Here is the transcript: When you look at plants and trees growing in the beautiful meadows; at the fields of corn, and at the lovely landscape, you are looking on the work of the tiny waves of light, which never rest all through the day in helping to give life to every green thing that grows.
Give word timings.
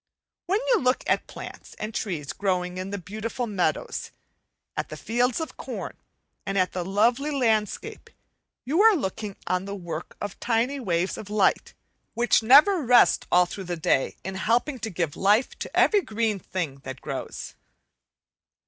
When 0.47 0.59
you 0.69 0.79
look 0.79 1.03
at 1.05 1.27
plants 1.27 1.75
and 1.75 1.93
trees 1.93 2.33
growing 2.33 2.79
in 2.79 2.89
the 2.89 2.97
beautiful 2.97 3.45
meadows; 3.45 4.09
at 4.75 4.89
the 4.89 4.97
fields 4.97 5.39
of 5.39 5.57
corn, 5.57 5.95
and 6.43 6.57
at 6.57 6.71
the 6.71 6.83
lovely 6.83 7.29
landscape, 7.29 8.09
you 8.65 8.81
are 8.81 8.95
looking 8.95 9.35
on 9.45 9.65
the 9.65 9.75
work 9.75 10.17
of 10.19 10.31
the 10.31 10.37
tiny 10.43 10.79
waves 10.79 11.19
of 11.19 11.29
light, 11.29 11.75
which 12.15 12.41
never 12.41 12.81
rest 12.83 13.27
all 13.31 13.45
through 13.45 13.65
the 13.65 13.77
day 13.77 14.17
in 14.23 14.33
helping 14.33 14.79
to 14.79 14.89
give 14.89 15.15
life 15.15 15.49
to 15.59 15.77
every 15.79 16.01
green 16.01 16.39
thing 16.39 16.79
that 16.79 16.99
grows. 17.01 17.53